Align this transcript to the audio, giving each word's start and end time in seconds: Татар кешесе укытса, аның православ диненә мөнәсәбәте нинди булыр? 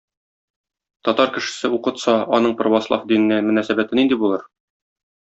Татар 1.09 1.29
кешесе 1.35 1.71
укытса, 1.77 2.15
аның 2.37 2.55
православ 2.63 3.05
диненә 3.13 3.39
мөнәсәбәте 3.51 4.01
нинди 4.01 4.19
булыр? 4.23 4.49